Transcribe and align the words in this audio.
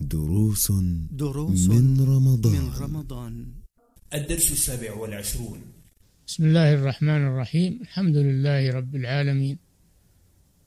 دروس 0.00 0.72
دروس 1.10 1.68
من 1.68 2.00
رمضان. 2.00 2.52
من 2.52 2.70
رمضان. 2.80 3.46
الدرس 4.14 4.52
السابع 4.52 4.92
والعشرون. 4.94 5.60
بسم 6.26 6.44
الله 6.44 6.74
الرحمن 6.74 7.26
الرحيم. 7.26 7.78
الحمد 7.82 8.16
لله 8.16 8.70
رب 8.70 8.96
العالمين. 8.96 9.58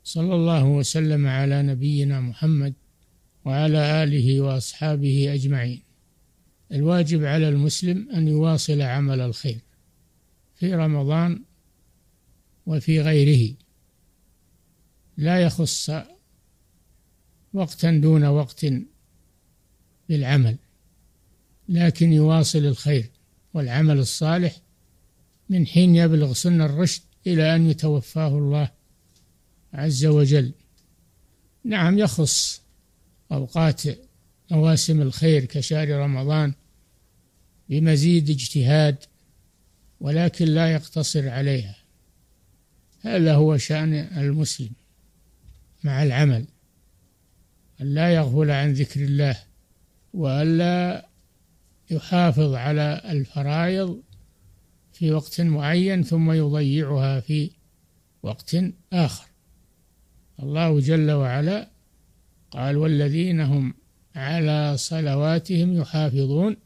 صلى 0.03 0.35
الله 0.35 0.65
وسلم 0.65 1.27
على 1.27 1.63
نبينا 1.63 2.21
محمد 2.21 2.73
وعلى 3.45 4.03
آله 4.03 4.41
وأصحابه 4.41 5.33
أجمعين. 5.33 5.81
الواجب 6.71 7.23
على 7.23 7.49
المسلم 7.49 8.09
أن 8.09 8.27
يواصل 8.27 8.81
عمل 8.81 9.21
الخير 9.21 9.59
في 10.55 10.73
رمضان 10.73 11.43
وفي 12.65 13.01
غيره. 13.01 13.55
لا 15.17 15.39
يخص 15.39 15.91
وقتا 17.53 17.91
دون 17.91 18.25
وقت 18.25 18.65
بالعمل 20.09 20.57
لكن 21.69 22.13
يواصل 22.13 22.59
الخير 22.59 23.09
والعمل 23.53 23.99
الصالح 23.99 24.57
من 25.49 25.67
حين 25.67 25.95
يبلغ 25.95 26.33
سن 26.33 26.61
الرشد 26.61 27.01
إلى 27.27 27.55
أن 27.55 27.69
يتوفاه 27.69 28.27
الله 28.27 28.71
عز 29.73 30.05
وجل. 30.05 30.51
نعم 31.63 31.99
يخص 31.99 32.61
أوقات 33.31 33.81
مواسم 34.51 35.01
الخير 35.01 35.45
كشهر 35.45 35.89
رمضان 35.89 36.53
بمزيد 37.69 38.29
اجتهاد 38.29 38.97
ولكن 39.99 40.45
لا 40.45 40.73
يقتصر 40.73 41.29
عليها. 41.29 41.75
هذا 43.01 43.35
هو 43.35 43.57
شأن 43.57 43.93
المسلم 43.93 44.71
مع 45.83 46.03
العمل 46.03 46.45
أن 47.81 47.93
لا 47.93 48.13
يغفل 48.13 48.51
عن 48.51 48.73
ذكر 48.73 49.03
الله 49.03 49.43
وألا 50.13 51.05
يحافظ 51.91 52.53
على 52.53 53.01
الفرائض 53.05 54.01
في 54.93 55.11
وقت 55.11 55.41
معين 55.41 56.03
ثم 56.03 56.31
يضيعها 56.31 57.19
في 57.19 57.51
وقت 58.23 58.55
آخر. 58.93 59.27
الله 60.43 60.79
جل 60.79 61.11
وعلا 61.11 61.69
قال 62.51 62.77
والذين 62.77 63.41
هم 63.41 63.73
على 64.15 64.77
صلواتهم 64.77 65.73
يحافظون 65.73 66.57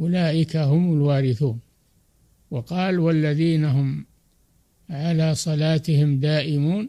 أولئك 0.00 0.56
هم 0.56 0.92
الوارثون 0.94 1.60
وقال 2.50 2.98
والذين 2.98 3.64
هم 3.64 4.06
على 4.90 5.34
صلاتهم 5.34 6.20
دائمون 6.20 6.88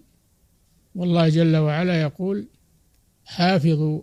والله 0.96 1.30
جل 1.30 1.58
وعلا 1.58 2.02
يقول 2.02 2.48
حافظوا 3.26 4.02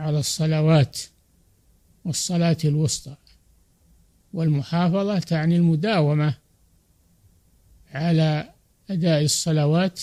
على 0.00 0.18
الصلوات 0.18 0.98
والصلاة 2.04 2.56
الوسطى. 2.64 3.16
والمحافظة 4.32 5.18
تعني 5.18 5.56
المداومة 5.56 6.34
على 7.92 8.50
أداء 8.90 9.22
الصلوات 9.22 10.00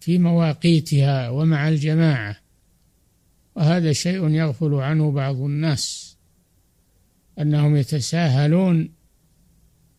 في 0.00 0.18
مواقيتها 0.18 1.28
ومع 1.28 1.68
الجماعة. 1.68 2.36
وهذا 3.54 3.92
شيء 3.92 4.28
يغفل 4.28 4.74
عنه 4.74 5.10
بعض 5.12 5.36
الناس 5.36 6.16
أنهم 7.38 7.76
يتساهلون 7.76 8.90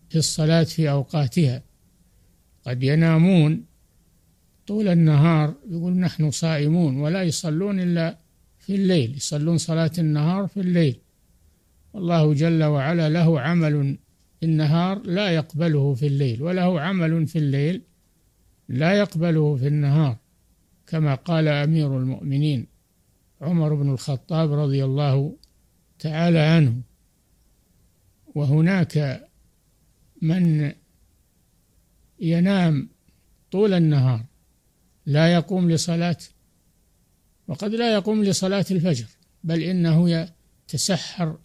في 0.10 0.16
الصلاة 0.16 0.64
في 0.64 0.90
أوقاتها. 0.90 1.64
قد 2.66 2.84
ينامون 2.84 3.66
طول 4.68 4.88
النهار 4.88 5.54
يقول 5.70 5.94
نحن 5.94 6.32
صائمون 6.32 6.98
ولا 6.98 7.24
يصلون 7.24 7.80
إلا 7.80 8.18
في 8.70 8.76
الليل 8.76 9.18
يصلون 9.18 9.58
صلاة 9.58 9.92
النهار 9.98 10.48
في 10.48 10.60
الليل. 10.60 11.00
والله 11.94 12.34
جل 12.34 12.64
وعلا 12.64 13.10
له 13.10 13.40
عمل 13.42 13.98
في 14.40 14.46
النهار 14.46 15.02
لا 15.02 15.30
يقبله 15.30 15.94
في 15.94 16.08
الليل 16.08 16.42
وله 16.42 16.82
عمل 16.82 17.28
في 17.28 17.40
الليل 17.40 17.82
لا 18.68 18.94
يقبله 18.94 19.56
في 19.56 19.68
النهار 19.68 20.18
كما 20.88 21.16
قال 21.16 21.48
أمير 21.48 21.98
المؤمنين 21.98 22.68
عمر 23.42 23.74
بن 23.74 23.90
الخطاب 23.90 24.54
رضي 24.54 24.86
الله 24.86 25.36
تعالى 26.00 26.40
عنه. 26.40 26.82
وهناك 28.36 29.28
من 30.22 30.74
ينام 32.20 32.90
طول 33.52 33.74
النهار 33.74 34.26
لا 35.06 35.34
يقوم 35.34 35.72
لصلاة 35.72 36.18
وقد 37.50 37.76
لا 37.76 37.94
يقوم 37.94 38.24
لصلاة 38.24 38.66
الفجر 38.72 39.06
بل 39.44 39.64
إنه 39.64 40.28
يتسحر 40.70 41.38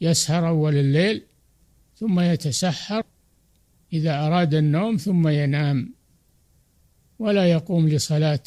يسهر 0.00 0.48
أول 0.48 0.76
الليل 0.76 1.22
ثم 1.96 2.20
يتسحر 2.20 3.02
إذا 3.92 4.26
أراد 4.26 4.54
النوم 4.54 4.96
ثم 4.96 5.28
ينام 5.28 5.94
ولا 7.18 7.50
يقوم 7.50 7.88
لصلاة. 7.88 8.42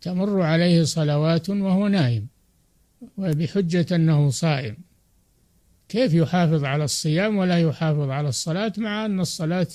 تمر 0.00 0.42
عليه 0.42 0.84
صلوات 0.84 1.50
وهو 1.50 1.88
نايم 1.88 2.28
وبحجة 3.16 3.86
أنه 3.94 4.30
صائم. 4.30 4.76
كيف 5.88 6.14
يحافظ 6.14 6.64
على 6.64 6.84
الصيام 6.84 7.36
ولا 7.36 7.58
يحافظ 7.58 8.10
على 8.10 8.28
الصلاة 8.28 8.72
مع 8.78 9.04
أن 9.04 9.20
الصلاة 9.20 9.68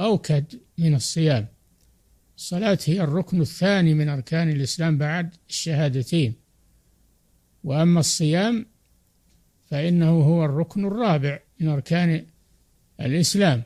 أوكد 0.00 0.44
من 0.78 0.94
الصيام؟ 0.94 1.46
الصلاة 2.38 2.78
هي 2.84 3.00
الركن 3.00 3.40
الثاني 3.40 3.94
من 3.94 4.08
أركان 4.08 4.50
الإسلام 4.50 4.98
بعد 4.98 5.34
الشهادتين. 5.48 6.34
وأما 7.64 8.00
الصيام 8.00 8.66
فإنه 9.70 10.10
هو 10.10 10.44
الركن 10.44 10.84
الرابع 10.84 11.38
من 11.60 11.68
أركان 11.68 12.26
الإسلام. 13.00 13.62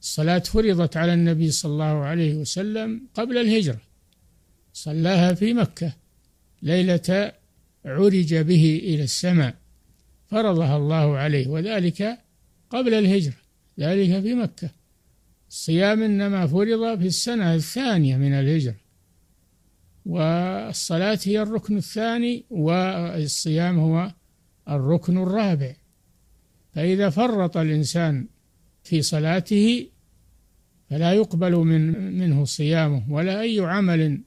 الصلاة 0.00 0.38
فرضت 0.38 0.96
على 0.96 1.14
النبي 1.14 1.50
صلى 1.50 1.72
الله 1.72 2.04
عليه 2.04 2.34
وسلم 2.34 3.08
قبل 3.14 3.38
الهجرة. 3.38 3.80
صلاها 4.72 5.34
في 5.34 5.54
مكة. 5.54 5.92
ليلة 6.62 7.32
عرج 7.84 8.34
به 8.34 8.80
إلى 8.82 9.02
السماء. 9.02 9.54
فرضها 10.30 10.76
الله 10.76 11.16
عليه 11.16 11.46
وذلك 11.48 12.18
قبل 12.70 12.94
الهجرة. 12.94 13.36
ذلك 13.80 14.22
في 14.22 14.34
مكة. 14.34 14.70
الصيام 15.48 16.02
إنما 16.02 16.46
فرض 16.46 16.98
في 16.98 17.06
السنة 17.06 17.54
الثانية 17.54 18.16
من 18.16 18.32
الهجرة 18.32 18.86
والصلاة 20.06 21.18
هي 21.24 21.42
الركن 21.42 21.76
الثاني 21.76 22.44
والصيام 22.50 23.78
هو 23.78 24.12
الركن 24.68 25.18
الرابع. 25.18 25.74
فإذا 26.72 27.10
فرط 27.10 27.56
الإنسان 27.56 28.28
في 28.84 29.02
صلاته 29.02 29.88
فلا 30.90 31.12
يقبل 31.12 31.52
من 31.56 32.12
منه 32.18 32.44
صيامه 32.44 33.12
ولا 33.12 33.40
أي 33.40 33.60
عمل 33.60 34.20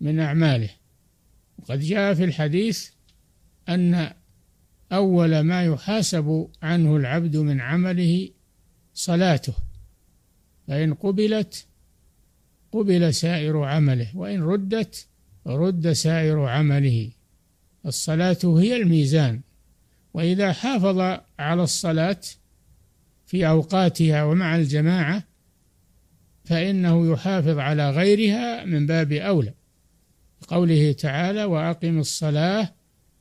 من 0.00 0.20
أعماله. 0.20 0.70
وقد 1.58 1.80
جاء 1.80 2.14
في 2.14 2.24
الحديث 2.24 2.90
أن 3.68 4.12
أول 4.92 5.40
ما 5.40 5.64
يحاسب 5.64 6.48
عنه 6.62 6.96
العبد 6.96 7.36
من 7.36 7.60
عمله 7.60 8.28
صلاته. 8.94 9.54
فإن 10.70 10.94
قبلت 10.94 11.66
قبل 12.72 13.14
سائر 13.14 13.62
عمله 13.62 14.16
وإن 14.16 14.42
ردت 14.42 15.06
رد 15.46 15.92
سائر 15.92 16.40
عمله. 16.40 17.10
الصلاة 17.86 18.38
هي 18.44 18.76
الميزان. 18.76 19.40
وإذا 20.14 20.52
حافظ 20.52 21.20
على 21.38 21.62
الصلاة 21.62 22.20
في 23.26 23.48
أوقاتها 23.48 24.24
ومع 24.24 24.56
الجماعة 24.56 25.24
فإنه 26.44 27.12
يحافظ 27.12 27.58
على 27.58 27.90
غيرها 27.90 28.64
من 28.64 28.86
باب 28.86 29.12
أولى. 29.12 29.54
قوله 30.48 30.92
تعالى 30.92 31.44
وأقم 31.44 31.98
الصلاة 31.98 32.74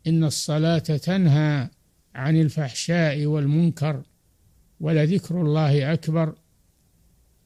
إن 0.08 0.24
الصلاة 0.24 0.78
تنهى 0.78 1.70
عن 2.16 2.42
الفحشاء 2.42 3.26
والمنكر 3.26 4.04
ولذكر 4.80 5.42
الله 5.42 5.94
أكبر. 5.94 6.36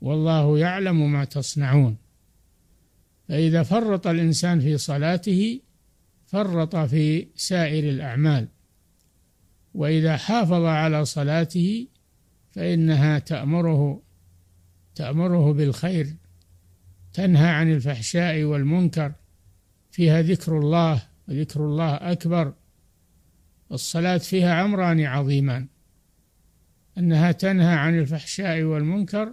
والله 0.04 0.60
يعلم 0.60 1.12
ما 1.12 1.26
تصنعون. 1.26 1.98
فإذا 3.28 3.64
فرط 3.64 4.08
الإنسان 4.08 4.60
في 4.60 4.78
صلاته 4.78 5.62
فرط 6.26 6.76
في 6.76 7.28
سائر 7.36 7.90
الأعمال. 7.90 8.48
وإذا 9.74 10.18
حافظ 10.18 10.64
على 10.64 11.06
صلاته 11.06 11.88
فإنها 12.52 13.20
تأمره 13.20 14.02
تأمره 14.96 15.54
بالخير. 15.54 16.16
تنهى 17.14 17.50
عن 17.50 17.72
الفحشاء 17.72 18.44
والمنكر 18.44 19.14
فيها 19.92 20.22
ذكر 20.22 20.60
الله 20.60 21.04
وذكر 21.28 21.66
الله 21.66 21.94
أكبر. 21.94 22.54
الصلاة 23.72 24.18
فيها 24.18 24.66
أمران 24.66 25.02
عظيمان. 25.02 25.68
أنها 26.98 27.32
تنهى 27.32 27.76
عن 27.76 28.00
الفحشاء 28.00 28.62
والمنكر 28.62 29.32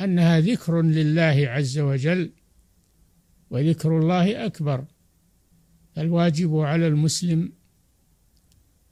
أنها 0.00 0.40
ذكر 0.40 0.82
لله 0.82 1.48
عز 1.48 1.78
وجل 1.78 2.32
وذكر 3.50 3.98
الله 3.98 4.46
أكبر. 4.46 4.84
الواجب 5.98 6.56
على 6.56 6.86
المسلم 6.86 7.52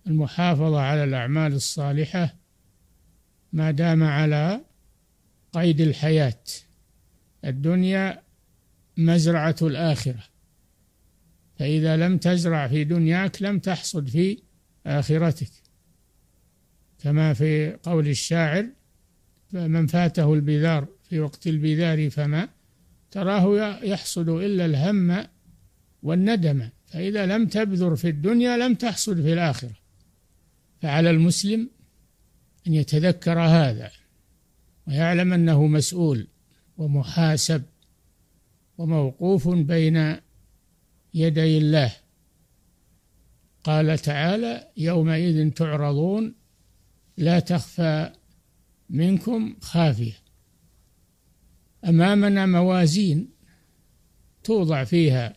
المحافظة 0.06 0.81
على 0.81 1.05
الأعمال 1.05 1.52
الصالحة 1.52 2.37
ما 3.52 3.70
دام 3.70 4.02
على 4.02 4.60
قيد 5.52 5.81
الحياة. 5.81 6.44
الدنيا 7.44 8.22
مزرعة 8.96 9.56
الآخرة. 9.62 10.25
فإذا 11.58 11.96
لم 11.96 12.19
تزرع 12.19 12.69
في 12.69 12.84
دنياك 12.84 13.43
لم 13.43 13.58
تحصد 13.58 14.08
في 14.08 14.43
آخرتك. 14.87 15.50
كما 16.99 17.34
في 17.34 17.76
قول 17.82 18.08
الشاعر 18.08 18.70
فمن 19.52 19.87
فاته 19.87 20.34
البذار 20.34 20.88
في 21.08 21.20
وقت 21.20 21.46
البذار 21.46 22.10
فما 22.10 22.49
تراه 23.10 23.78
يحصد 23.84 24.28
إلا 24.28 24.64
الهم 24.64 25.26
والندم 26.02 26.69
فإذا 26.87 27.26
لم 27.26 27.46
تبذر 27.46 27.96
في 27.96 28.08
الدنيا 28.08 28.56
لم 28.56 28.75
تحصد 28.75 29.22
في 29.22 29.32
الآخرة. 29.32 29.75
فعلى 30.82 31.10
المسلم 31.10 31.70
أن 32.66 32.75
يتذكر 32.75 33.40
هذا 33.40 33.90
ويعلم 34.88 35.32
أنه 35.32 35.66
مسؤول 35.66 36.26
ومحاسب 36.78 37.62
وموقوف 38.78 39.49
بين 39.49 40.16
يدي 41.14 41.58
الله. 41.58 41.93
قال 43.64 43.99
تعالى 43.99 44.69
يومئذ 44.76 45.50
تعرضون 45.50 46.34
لا 47.16 47.40
تخفى 47.40 48.12
منكم 48.90 49.56
خافية. 49.61 50.27
أمامنا 51.84 52.46
موازين 52.46 53.28
توضع 54.44 54.84
فيها 54.84 55.36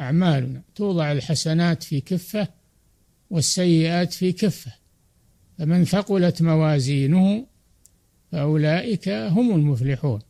أعمالنا 0.00 0.62
توضع 0.74 1.12
الحسنات 1.12 1.82
في 1.82 2.00
كفة 2.00 2.48
والسيئات 3.30 4.12
في 4.12 4.32
كفة. 4.32 4.72
فمن 5.58 5.84
ثقلت 5.84 6.42
موازينه 6.42 7.46
فأولئك 8.32 9.08
هم 9.08 9.54
المفلحون. 9.54 10.20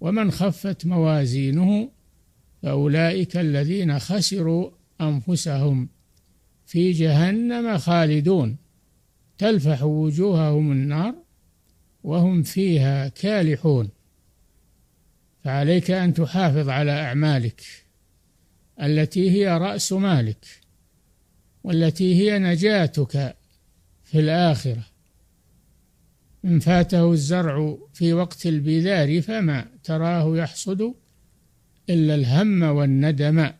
ومن 0.00 0.30
خفت 0.30 0.86
موازينه 0.86 1.90
فأولئك 2.62 3.36
الذين 3.36 3.98
خسروا 3.98 4.70
أنفسهم 5.00 5.88
في 6.66 6.92
جهنم 6.92 7.78
خالدون. 7.78 8.56
تلفح 9.38 9.82
وجوههم 9.82 10.72
النار 10.72 11.14
وهم 12.04 12.42
فيها 12.42 13.08
كالحون. 13.08 13.88
فعليك 15.44 15.90
أن 15.90 16.14
تحافظ 16.14 16.68
على 16.68 16.92
أعمالك 16.92 17.62
التي 18.82 19.30
هي 19.30 19.58
رأس 19.58 19.92
مالك 19.92 20.46
والتي 21.64 22.14
هي 22.14 22.38
نجاتك 22.38 23.36
في 24.04 24.20
الآخرة. 24.20 24.84
من 26.44 26.58
فاته 26.58 27.12
الزرع 27.12 27.78
في 27.94 28.12
وقت 28.12 28.46
البذار 28.46 29.22
فما 29.22 29.66
تراه 29.84 30.36
يحصد 30.36 30.94
إلا 31.90 32.14
الهم 32.14 32.62
والندم. 32.62 33.50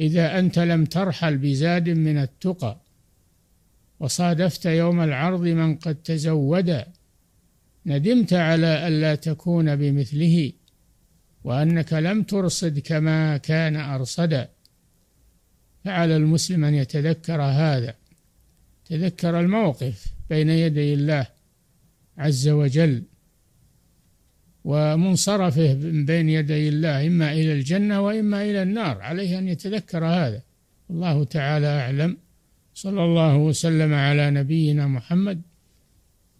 إذا 0.00 0.38
أنت 0.38 0.58
لم 0.58 0.84
ترحل 0.84 1.38
بزاد 1.38 1.88
من 1.88 2.18
التقى 2.18 2.80
وصادفت 4.00 4.66
يوم 4.66 5.00
العرض 5.00 5.40
من 5.40 5.76
قد 5.76 5.94
تزود 5.94 6.84
ندمت 7.86 8.32
على 8.32 8.88
ألا 8.88 9.14
تكون 9.14 9.76
بمثله 9.76 10.52
وأنك 11.44 11.92
لم 11.92 12.22
ترصد 12.22 12.78
كما 12.78 13.36
كان 13.36 13.76
أرصدا 13.76 14.48
فعلى 15.84 16.16
المسلم 16.16 16.64
أن 16.64 16.74
يتذكر 16.74 17.42
هذا. 17.42 17.94
تذكر 18.84 19.40
الموقف 19.40 20.06
بين 20.30 20.50
يدي 20.50 20.94
الله 20.94 21.26
عز 22.18 22.48
وجل 22.48 23.02
ومنصرفه 24.64 25.74
بين 26.04 26.28
يدي 26.28 26.68
الله 26.68 27.06
إما 27.06 27.32
إلى 27.32 27.52
الجنة 27.52 28.00
وإما 28.00 28.42
إلى 28.42 28.62
النار. 28.62 29.00
عليه 29.02 29.38
أن 29.38 29.48
يتذكر 29.48 30.04
هذا. 30.04 30.42
الله 30.90 31.24
تعالى 31.24 31.66
أعلم. 31.66 32.16
صلى 32.74 33.04
الله 33.04 33.36
وسلم 33.36 33.94
على 33.94 34.30
نبينا 34.30 34.86
محمد 34.86 35.42